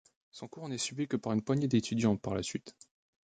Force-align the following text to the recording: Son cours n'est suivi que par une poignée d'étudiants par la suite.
Son 0.31 0.47
cours 0.47 0.67
n'est 0.67 0.79
suivi 0.79 1.07
que 1.07 1.15
par 1.15 1.31
une 1.31 1.43
poignée 1.43 1.67
d'étudiants 1.67 2.17
par 2.17 2.33
la 2.33 2.41
suite. 2.41 2.75